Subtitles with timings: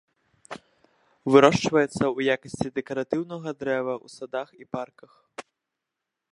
[1.33, 5.11] Вырошчваецца ў якасці дэкаратыўнага дрэва ў садах і парках.